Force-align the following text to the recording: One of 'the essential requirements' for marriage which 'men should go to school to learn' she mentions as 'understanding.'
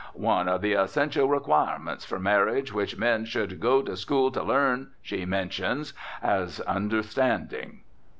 One 0.15 0.47
of 0.47 0.61
'the 0.61 0.73
essential 0.73 1.29
requirements' 1.29 2.05
for 2.05 2.17
marriage 2.19 2.73
which 2.73 2.97
'men 2.97 3.23
should 3.25 3.59
go 3.59 3.83
to 3.83 3.95
school 3.95 4.31
to 4.31 4.41
learn' 4.41 4.89
she 5.03 5.25
mentions 5.27 5.93
as 6.23 6.59
'understanding.' 6.61 7.81